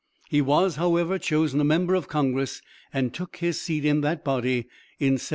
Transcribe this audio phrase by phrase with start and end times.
[0.29, 4.61] He was, however, chosen a member of congress and took his seat in that body
[4.97, 5.29] in 1789.